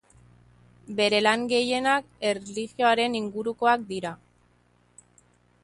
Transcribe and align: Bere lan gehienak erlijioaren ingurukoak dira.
Bere 0.99 1.19
lan 1.25 1.43
gehienak 1.51 2.09
erlijioaren 2.29 3.19
ingurukoak 3.21 3.87
dira. 3.93 4.15